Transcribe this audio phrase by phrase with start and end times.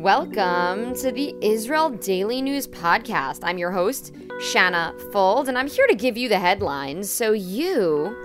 [0.00, 3.40] Welcome to the Israel Daily News Podcast.
[3.42, 8.16] I'm your host, Shanna Fuld, and I'm here to give you the headlines so you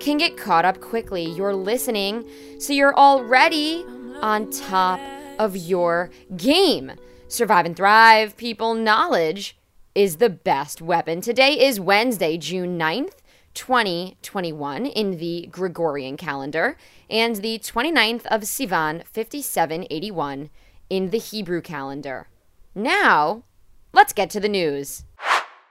[0.00, 1.24] can get caught up quickly.
[1.24, 2.28] You're listening,
[2.60, 3.86] so you're already
[4.20, 5.00] on top
[5.38, 6.92] of your game.
[7.26, 8.74] Survive and thrive, people.
[8.74, 9.56] Knowledge
[9.94, 11.22] is the best weapon.
[11.22, 13.14] Today is Wednesday, June 9th.
[13.54, 16.76] 2021 in the Gregorian calendar
[17.08, 20.50] and the 29th of Sivan 5781
[20.88, 22.28] in the Hebrew calendar.
[22.74, 23.44] Now,
[23.92, 25.04] let's get to the news.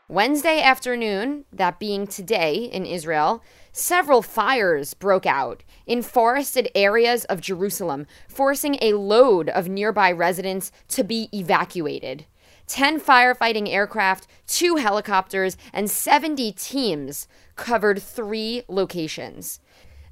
[0.09, 3.41] Wednesday afternoon, that being today in Israel,
[3.71, 10.71] several fires broke out in forested areas of Jerusalem, forcing a load of nearby residents
[10.89, 12.25] to be evacuated.
[12.67, 19.59] 10 firefighting aircraft, two helicopters, and 70 teams covered three locations.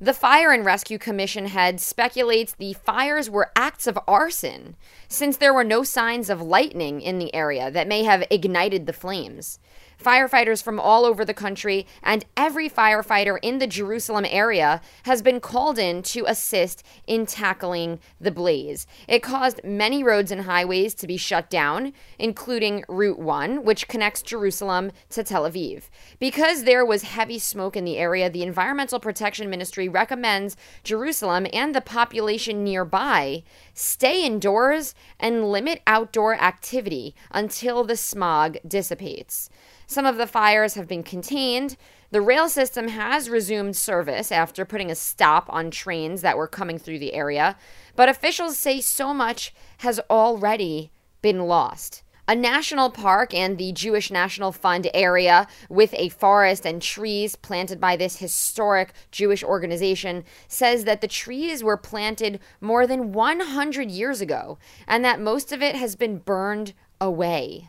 [0.04, 4.76] The Fire and Rescue Commission head speculates the fires were acts of arson,
[5.08, 8.94] since there were no signs of lightning in the area that may have ignited the
[8.94, 9.60] flames.
[10.02, 15.40] Firefighters from all over the country and every firefighter in the Jerusalem area has been
[15.40, 18.88] called in to assist in tackling the blaze.
[19.08, 24.22] It caused many roads and highways to be shut down, including Route 1, which connects
[24.22, 25.84] Jerusalem to Tel Aviv.
[26.20, 31.76] Because there was heavy smoke in the area, the Environmental Protection Ministry recommends Jerusalem and
[31.76, 33.44] the population nearby
[33.74, 39.50] stay indoors and limit outdoor activity until the smog dissipates.
[39.92, 41.76] Some of the fires have been contained.
[42.12, 46.80] The rail system has resumed service after putting a stop on trains that were coming
[46.80, 47.58] through the area,
[47.98, 52.04] but officials say so much has already been lost.
[52.26, 57.82] A national park and the Jewish National Fund area with a forest and trees planted
[57.82, 64.22] by this historic Jewish organization says that the trees were planted more than 100 years
[64.22, 67.68] ago and that most of it has been burned away.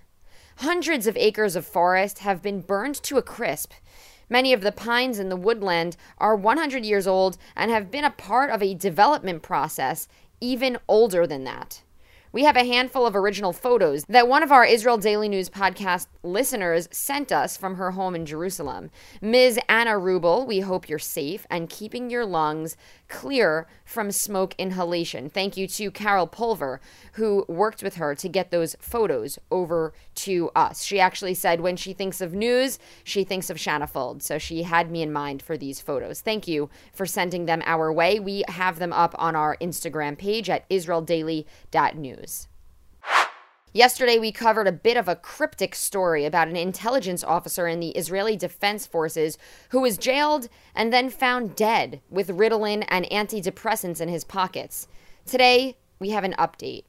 [0.56, 3.72] Hundreds of acres of forest have been burned to a crisp.
[4.28, 8.10] Many of the pines in the woodland are 100 years old and have been a
[8.10, 10.08] part of a development process
[10.40, 11.82] even older than that.
[12.32, 16.06] We have a handful of original photos that one of our Israel Daily News podcast
[16.22, 18.90] listeners sent us from her home in Jerusalem.
[19.20, 19.60] Ms.
[19.68, 22.74] Anna Rubel, we hope you're safe and keeping your lungs
[23.08, 25.28] clear from smoke inhalation.
[25.28, 26.80] Thank you to Carol Pulver,
[27.12, 30.82] who worked with her to get those photos over to us.
[30.82, 34.22] She actually said when she thinks of news, she thinks of Shanna Fuld.
[34.22, 36.20] So she had me in mind for these photos.
[36.20, 38.18] Thank you for sending them our way.
[38.18, 42.48] We have them up on our Instagram page at israeldaily.news.
[43.74, 47.88] Yesterday, we covered a bit of a cryptic story about an intelligence officer in the
[47.90, 49.38] Israeli Defense Forces
[49.70, 54.88] who was jailed and then found dead with Ritalin and antidepressants in his pockets.
[55.24, 56.84] Today, we have an update.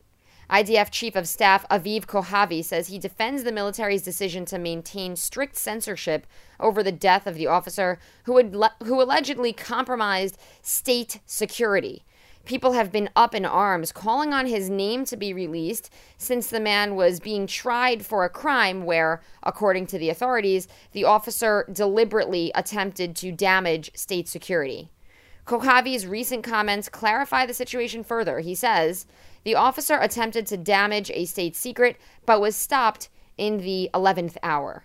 [0.49, 5.55] IDF Chief of Staff Aviv Kohavi says he defends the military's decision to maintain strict
[5.55, 6.27] censorship
[6.59, 8.37] over the death of the officer who,
[8.83, 12.03] who allegedly compromised state security.
[12.45, 16.59] People have been up in arms calling on his name to be released since the
[16.59, 22.51] man was being tried for a crime where, according to the authorities, the officer deliberately
[22.53, 24.89] attempted to damage state security.
[25.45, 28.39] Kohavi's recent comments clarify the situation further.
[28.39, 29.05] He says
[29.45, 34.83] the officer attempted to damage a state secret but was stopped in the 11th hour.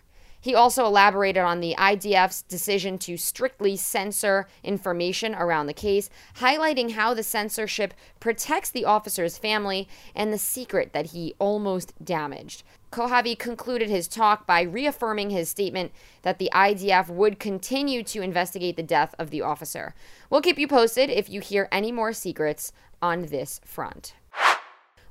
[0.49, 6.93] He also elaborated on the IDF's decision to strictly censor information around the case, highlighting
[6.93, 12.63] how the censorship protects the officer's family and the secret that he almost damaged.
[12.91, 15.93] Kohavi concluded his talk by reaffirming his statement
[16.23, 19.95] that the IDF would continue to investigate the death of the officer.
[20.31, 22.73] We'll keep you posted if you hear any more secrets
[23.03, 24.15] on this front.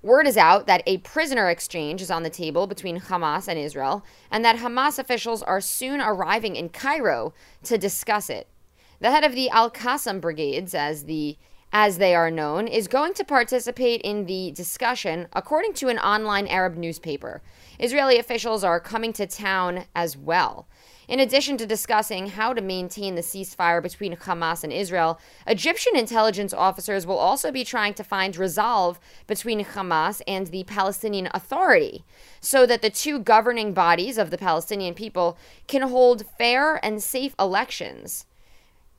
[0.07, 4.05] Word is out that a prisoner exchange is on the table between Hamas and Israel,
[4.31, 8.47] and that Hamas officials are soon arriving in Cairo to discuss it.
[9.01, 11.37] The head of the Al Qassam brigades, as the
[11.73, 16.47] as they are known, is going to participate in the discussion, according to an online
[16.47, 17.41] Arab newspaper.
[17.77, 20.69] Israeli officials are coming to town as well.
[21.07, 26.53] In addition to discussing how to maintain the ceasefire between Hamas and Israel, Egyptian intelligence
[26.53, 32.03] officers will also be trying to find resolve between Hamas and the Palestinian Authority
[32.41, 37.33] so that the two governing bodies of the Palestinian people can hold fair and safe
[37.39, 38.25] elections.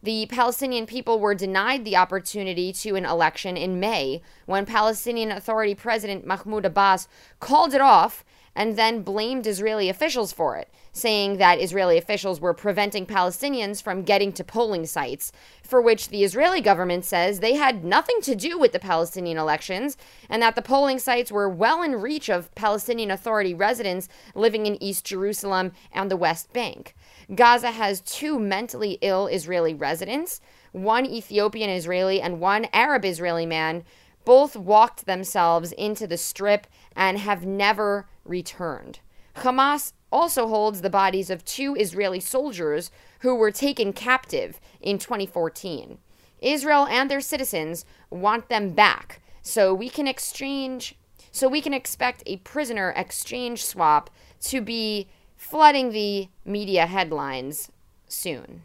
[0.02, 5.74] The Palestinian people were denied the opportunity to an election in May when Palestinian Authority
[5.74, 7.06] President Mahmoud Abbas
[7.38, 12.54] called it off and then blamed Israeli officials for it, saying that Israeli officials were
[12.54, 15.32] preventing Palestinians from getting to polling sites,
[15.62, 19.96] for which the Israeli government says they had nothing to do with the Palestinian elections
[20.28, 24.82] and that the polling sites were well in reach of Palestinian Authority residents living in
[24.82, 26.94] East Jerusalem and the West Bank.
[27.34, 30.40] Gaza has two mentally ill Israeli residents,
[30.72, 33.84] one Ethiopian Israeli and one Arab Israeli man.
[34.24, 39.00] Both walked themselves into the strip and have never returned.
[39.36, 42.90] Hamas also holds the bodies of two Israeli soldiers
[43.20, 45.98] who were taken captive in 2014.
[46.40, 50.94] Israel and their citizens want them back so we can exchange
[51.30, 54.10] so we can expect a prisoner exchange swap
[54.40, 57.70] to be flooding the media headlines
[58.08, 58.62] soon.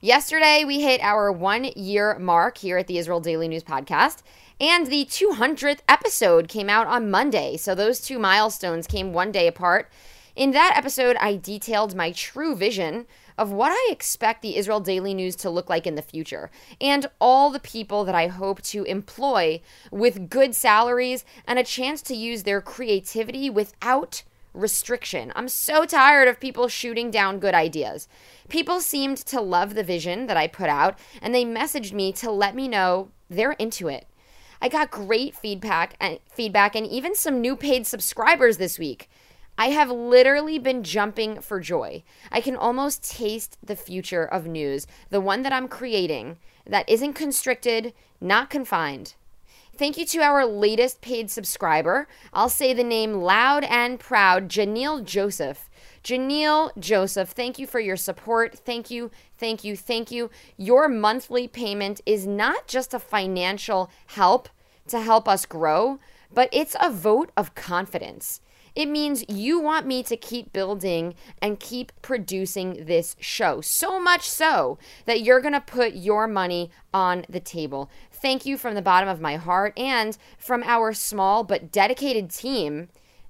[0.00, 4.22] Yesterday, we hit our one year mark here at the Israel Daily News Podcast,
[4.60, 7.56] and the 200th episode came out on Monday.
[7.56, 9.90] So those two milestones came one day apart.
[10.38, 15.12] In that episode, I detailed my true vision of what I expect the Israel Daily
[15.12, 16.48] News to look like in the future,
[16.80, 22.02] and all the people that I hope to employ with good salaries and a chance
[22.02, 24.22] to use their creativity without
[24.54, 25.32] restriction.
[25.34, 28.06] I'm so tired of people shooting down good ideas.
[28.48, 32.30] People seemed to love the vision that I put out, and they messaged me to
[32.30, 34.06] let me know they're into it.
[34.62, 39.10] I got great feedback and feedback and even some new paid subscribers this week.
[39.60, 42.04] I have literally been jumping for joy.
[42.30, 47.14] I can almost taste the future of news, the one that I'm creating that isn't
[47.14, 49.14] constricted, not confined.
[49.76, 52.06] Thank you to our latest paid subscriber.
[52.32, 55.68] I'll say the name loud and proud Janelle Joseph.
[56.04, 58.56] Janelle Joseph, thank you for your support.
[58.58, 60.30] Thank you, thank you, thank you.
[60.56, 64.48] Your monthly payment is not just a financial help
[64.86, 65.98] to help us grow,
[66.32, 68.40] but it's a vote of confidence.
[68.78, 73.60] It means you want me to keep building and keep producing this show.
[73.60, 77.90] So much so that you're going to put your money on the table.
[78.12, 82.86] Thank you from the bottom of my heart and from our small but dedicated team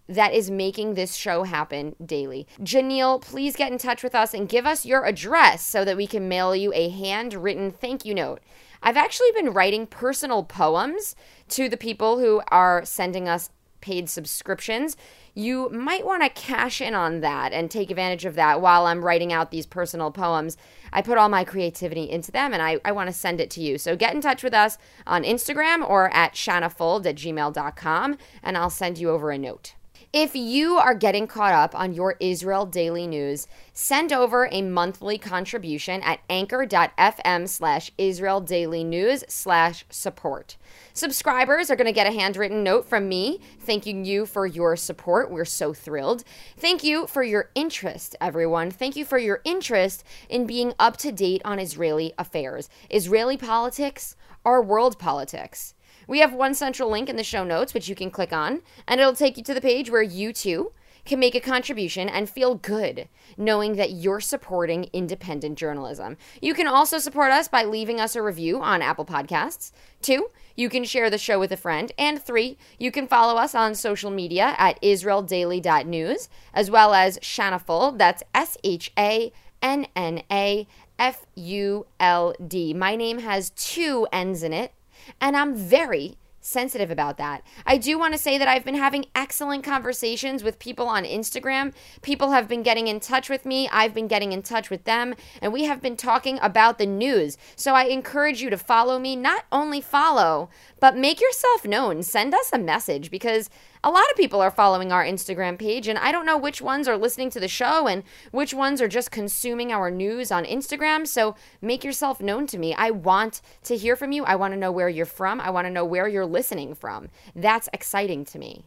[0.06, 2.46] that is making this show happen daily.
[2.60, 6.06] Janelle, please get in touch with us and give us your address so that we
[6.06, 8.42] can mail you a handwritten thank you note.
[8.82, 11.16] I've actually been writing personal poems
[11.48, 13.48] to the people who are sending us
[13.80, 14.96] paid subscriptions
[15.38, 19.04] you might want to cash in on that and take advantage of that while I'm
[19.04, 20.56] writing out these personal poems.
[20.92, 23.60] I put all my creativity into them and I, I want to send it to
[23.60, 23.78] you.
[23.78, 28.68] So get in touch with us on Instagram or at shannafuld at gmail.com and I'll
[28.68, 29.74] send you over a note.
[30.12, 35.18] If you are getting caught up on your Israel daily news, send over a monthly
[35.18, 40.56] contribution at anchor.fm slash Israel daily news slash support.
[40.94, 45.30] Subscribers are going to get a handwritten note from me thanking you for your support.
[45.30, 46.24] We're so thrilled.
[46.56, 48.70] Thank you for your interest, everyone.
[48.70, 54.16] Thank you for your interest in being up to date on Israeli affairs, Israeli politics,
[54.42, 55.74] our world politics.
[56.08, 58.98] We have one central link in the show notes, which you can click on, and
[58.98, 60.72] it'll take you to the page where you too
[61.04, 66.16] can make a contribution and feel good knowing that you're supporting independent journalism.
[66.40, 69.70] You can also support us by leaving us a review on Apple Podcasts.
[70.02, 71.92] Two, you can share the show with a friend.
[71.98, 77.98] And three, you can follow us on social media at israeldaily.news, as well as Shanafuld,
[77.98, 79.32] that's S H A
[79.62, 80.66] N N A
[80.98, 82.74] F U L D.
[82.74, 84.72] My name has two N's in it
[85.20, 87.42] and I'm very sensitive about that.
[87.66, 91.74] I do want to say that I've been having excellent conversations with people on Instagram.
[92.00, 95.14] People have been getting in touch with me, I've been getting in touch with them,
[95.42, 97.36] and we have been talking about the news.
[97.56, 100.48] So I encourage you to follow me, not only follow,
[100.80, 102.02] but make yourself known.
[102.02, 103.50] Send us a message because
[103.88, 106.86] a lot of people are following our Instagram page, and I don't know which ones
[106.88, 108.02] are listening to the show and
[108.32, 111.06] which ones are just consuming our news on Instagram.
[111.06, 112.74] So make yourself known to me.
[112.74, 114.26] I want to hear from you.
[114.26, 115.40] I want to know where you're from.
[115.40, 117.08] I want to know where you're listening from.
[117.34, 118.66] That's exciting to me.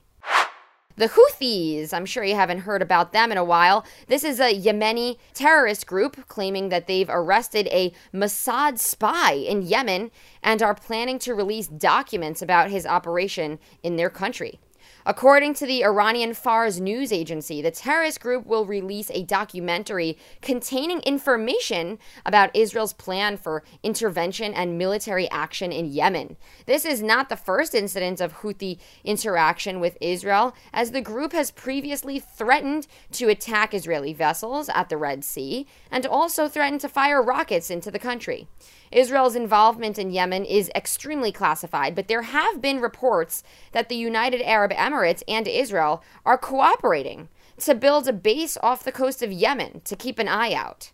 [0.96, 3.86] The Houthis, I'm sure you haven't heard about them in a while.
[4.08, 10.10] This is a Yemeni terrorist group claiming that they've arrested a Mossad spy in Yemen
[10.42, 14.60] and are planning to release documents about his operation in their country.
[15.05, 21.00] According to the Iranian Fars news agency, the terrorist group will release a documentary containing
[21.00, 26.38] information about Israel's plan for intervention and military action in Yemen.
[26.67, 31.50] This is not the first incident of Houthi interaction with Israel, as the group has
[31.50, 37.24] previously threatened to attack Israeli vessels at the Red Sea and also threatened to fire
[37.24, 38.48] rockets into the country.
[38.91, 43.41] Israel's involvement in Yemen is extremely classified, but there have been reports
[43.72, 44.91] that the United Arab Emirates
[45.28, 47.30] and Israel are cooperating
[47.60, 50.92] to build a base off the coast of Yemen to keep an eye out.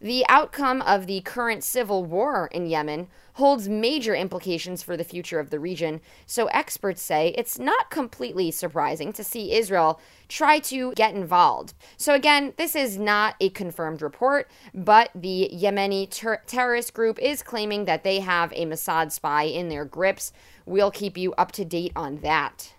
[0.00, 5.40] The outcome of the current civil war in Yemen holds major implications for the future
[5.40, 10.92] of the region, so experts say it's not completely surprising to see Israel try to
[10.92, 11.74] get involved.
[11.96, 17.42] So, again, this is not a confirmed report, but the Yemeni ter- terrorist group is
[17.42, 20.32] claiming that they have a Mossad spy in their grips.
[20.64, 22.72] We'll keep you up to date on that.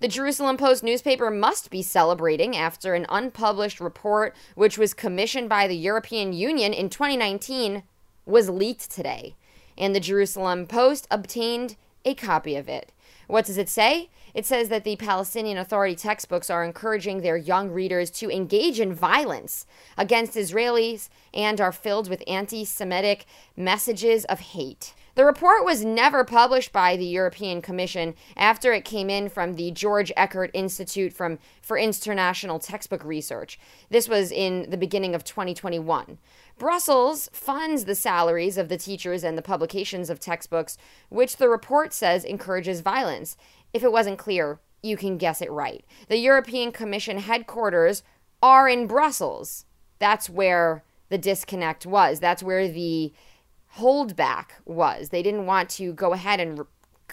[0.00, 5.66] The Jerusalem Post newspaper must be celebrating after an unpublished report, which was commissioned by
[5.66, 7.82] the European Union in 2019,
[8.24, 9.34] was leaked today.
[9.76, 11.76] And the Jerusalem Post obtained
[12.06, 12.92] a copy of it.
[13.26, 14.08] What does it say?
[14.32, 18.94] It says that the Palestinian Authority textbooks are encouraging their young readers to engage in
[18.94, 19.66] violence
[19.98, 24.94] against Israelis and are filled with anti Semitic messages of hate.
[25.20, 29.70] The report was never published by the European Commission after it came in from the
[29.70, 33.58] George Eckert Institute from, for International Textbook Research.
[33.90, 36.16] This was in the beginning of 2021.
[36.56, 40.78] Brussels funds the salaries of the teachers and the publications of textbooks,
[41.10, 43.36] which the report says encourages violence.
[43.74, 45.84] If it wasn't clear, you can guess it right.
[46.08, 48.02] The European Commission headquarters
[48.42, 49.66] are in Brussels.
[49.98, 52.20] That's where the disconnect was.
[52.20, 53.12] That's where the
[53.78, 55.08] holdback was.
[55.08, 56.64] They didn't want to go ahead and re-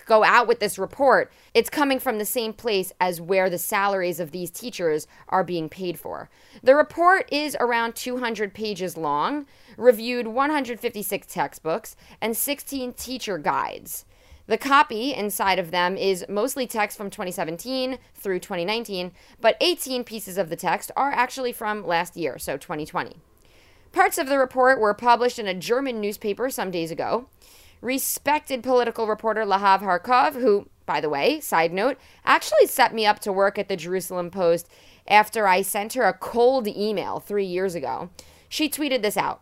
[0.06, 1.32] go out with this report.
[1.54, 5.70] It's coming from the same place as where the salaries of these teachers are being
[5.70, 6.30] paid for.
[6.64, 9.46] The report is around 200 pages long,
[9.78, 14.06] reviewed 156 textbooks, and 16 teacher guides.
[14.48, 19.12] The copy inside of them is mostly text from 2017 through 2019,
[19.42, 23.18] but 18 pieces of the text are actually from last year, so 2020.
[23.98, 27.30] Parts of the report were published in a German newspaper some days ago.
[27.82, 33.18] Respected political reporter Lahav Harkov, who, by the way, side note, actually set me up
[33.22, 34.70] to work at the Jerusalem Post
[35.08, 38.12] after I sent her a cold email three years ago,
[38.48, 39.42] she tweeted this out.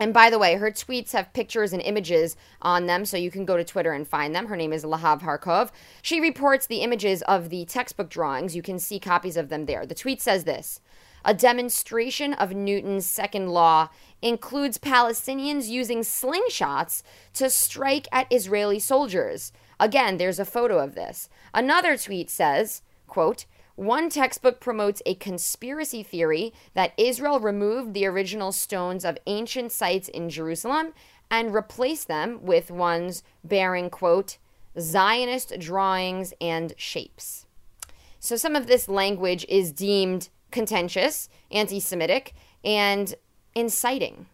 [0.00, 3.44] And by the way, her tweets have pictures and images on them, so you can
[3.44, 4.48] go to Twitter and find them.
[4.48, 5.70] Her name is Lahav Harkov.
[6.02, 8.56] She reports the images of the textbook drawings.
[8.56, 9.86] You can see copies of them there.
[9.86, 10.80] The tweet says this
[11.24, 13.88] a demonstration of Newton's second law
[14.22, 17.02] includes Palestinians using slingshots
[17.34, 19.52] to strike at Israeli soldiers.
[19.78, 21.28] Again, there's a photo of this.
[21.54, 23.46] Another tweet says, quote,
[23.76, 30.08] one textbook promotes a conspiracy theory that Israel removed the original stones of ancient sites
[30.08, 30.92] in Jerusalem
[31.30, 34.36] and replaced them with ones bearing, quote,
[34.78, 37.46] Zionist drawings and shapes.
[38.18, 43.14] So some of this language is deemed contentious, anti Semitic, and
[43.54, 44.26] inciting.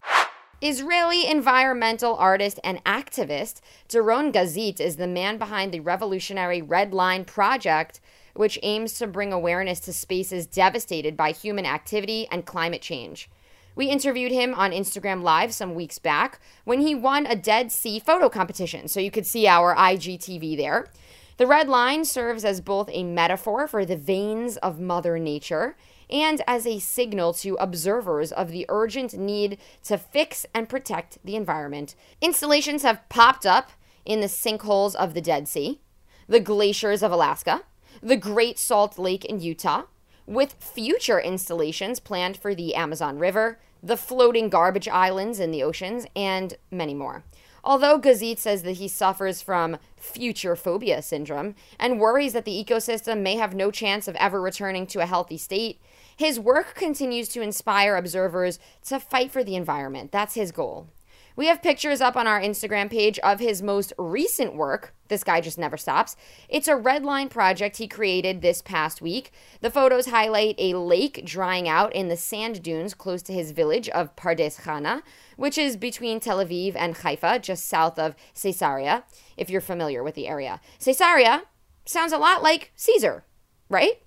[0.63, 7.27] Israeli environmental artist and activist Doron Gazit is the man behind the revolutionary Red Line
[7.27, 8.01] Project,
[8.35, 13.29] which aims to bring awareness to spaces devastated by human activity and climate change.
[13.75, 17.99] We interviewed him on Instagram Live some weeks back when he won a Dead Sea
[18.01, 20.89] photo competition, so you could see our IGTV there.
[21.37, 25.77] The red line serves as both a metaphor for the veins of Mother Nature
[26.11, 31.37] and as a signal to observers of the urgent need to fix and protect the
[31.37, 31.95] environment.
[32.21, 33.73] Installations have popped up
[34.05, 35.81] in the sinkholes of the Dead Sea,
[36.29, 37.63] the glaciers of Alaska,
[38.03, 39.85] the Great Salt Lake in Utah,
[40.27, 46.07] with future installations planned for the Amazon River, the floating garbage islands in the oceans,
[46.17, 47.25] and many more.
[47.63, 53.23] Although Gazit says that he suffers from future phobia syndrome and worries that the ecosystem
[53.23, 55.81] may have no chance of ever returning to a healthy state,
[56.17, 60.13] his work continues to inspire observers to fight for the environment.
[60.13, 60.89] That's his goal.
[61.37, 64.95] We have pictures up on our Instagram page of his most recent work.
[65.09, 66.17] This guy just never stops.
[66.49, 69.33] It's a red line project he created this past week.
[69.61, 73.91] The photos highlight a lake drying out in the sand dunes close to his village
[73.91, 75.03] of Pardes Chana,
[75.37, 79.05] which is between Tel Aviv and Haifa, just south of Caesarea,
[79.37, 80.59] if you're familiar with the area.
[80.83, 81.43] Caesarea
[81.85, 83.25] sounds a lot like Caesar,
[83.69, 84.01] right?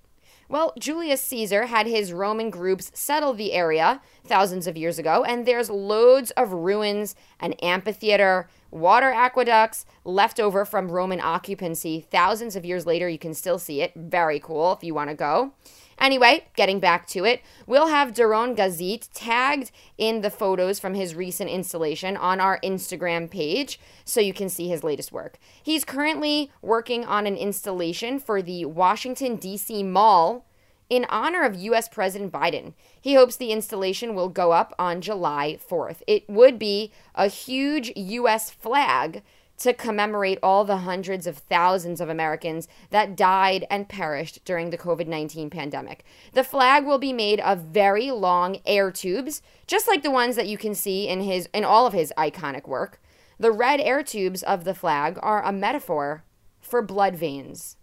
[0.50, 5.44] Well, Julius Caesar had his Roman groups settle the area thousands of years ago, and
[5.44, 12.06] there's loads of ruins, an amphitheater, water aqueducts left over from Roman occupancy.
[12.10, 13.92] Thousands of years later, you can still see it.
[13.94, 15.52] Very cool if you want to go.
[15.98, 21.14] Anyway, getting back to it, we'll have Doron Gazit tagged in the photos from his
[21.14, 25.38] recent installation on our Instagram page so you can see his latest work.
[25.62, 29.82] He's currently working on an installation for the Washington, D.C.
[29.82, 30.46] Mall
[30.90, 32.74] in honor of US President Biden.
[33.00, 36.02] He hopes the installation will go up on July 4th.
[36.06, 39.22] It would be a huge US flag
[39.60, 44.78] to commemorate all the hundreds of thousands of Americans that died and perished during the
[44.78, 46.04] COVID 19 pandemic.
[46.32, 50.48] The flag will be made of very long air tubes, just like the ones that
[50.48, 53.00] you can see in, his, in all of his iconic work.
[53.38, 56.24] The red air tubes of the flag are a metaphor
[56.60, 57.76] for blood veins.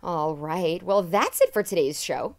[0.00, 2.36] All right, well, that's it for today's show.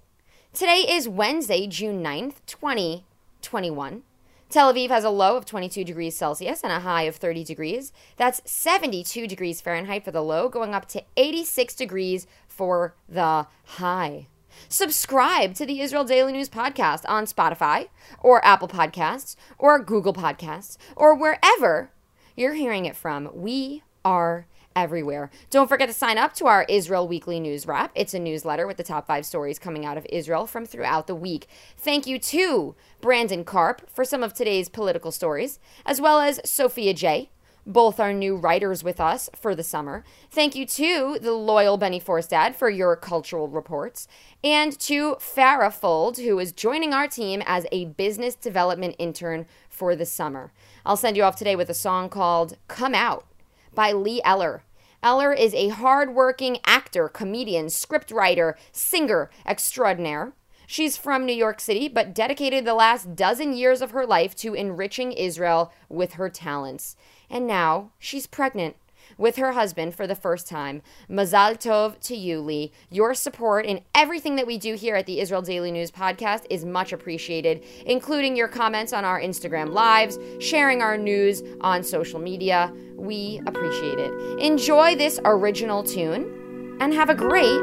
[0.54, 4.04] Today is Wednesday, June 9th, 2021.
[4.50, 7.92] Tel Aviv has a low of 22 degrees Celsius and a high of 30 degrees.
[8.16, 14.28] That's 72 degrees Fahrenheit for the low, going up to 86 degrees for the high.
[14.70, 17.90] Subscribe to the Israel Daily News podcast on Spotify
[18.22, 21.92] or Apple Podcasts or Google Podcasts or wherever
[22.38, 23.30] you're hearing it from.
[23.34, 25.30] We are everywhere.
[25.50, 27.92] Don't forget to sign up to our Israel Weekly News Wrap.
[27.96, 31.16] It's a newsletter with the top five stories coming out of Israel from throughout the
[31.16, 31.48] week.
[31.78, 36.94] Thank you to Brandon Karp for some of today's political stories, as well as Sophia
[36.94, 37.30] J.
[37.66, 40.04] Both are new writers with us for the summer.
[40.32, 44.08] Thank you to the loyal Benny Forstad for your cultural reports,
[44.44, 49.96] and to Farah Fuld, who is joining our team as a business development intern for
[49.96, 50.52] the summer.
[50.86, 53.26] I'll send you off today with a song called Come Out
[53.74, 54.64] by Lee Eller.
[55.02, 60.34] Eller is a hardworking actor, comedian, scriptwriter, singer extraordinaire.
[60.68, 64.54] She's from New York City, but dedicated the last dozen years of her life to
[64.54, 66.96] enriching Israel with her talents.
[67.30, 68.76] And now she's pregnant
[69.20, 70.82] with her husband for the first time.
[71.08, 72.72] Mazal Tov to you, Lee.
[72.90, 76.66] Your support in everything that we do here at the Israel Daily News podcast is
[76.66, 82.74] much appreciated, including your comments on our Instagram lives, sharing our news on social media.
[82.96, 84.40] We appreciate it.
[84.40, 87.60] Enjoy this original tune and have a great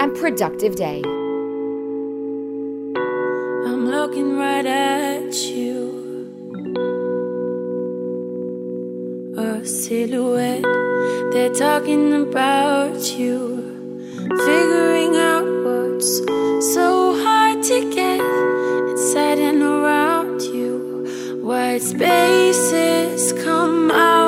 [0.00, 1.02] and productive day.
[3.66, 6.03] I'm looking right at you.
[9.66, 10.62] Silhouette,
[11.32, 13.62] they're talking about you.
[14.46, 16.18] Figuring out what's
[16.74, 18.20] so hard to get
[18.90, 21.40] inside and around you.
[21.42, 24.23] White spaces come out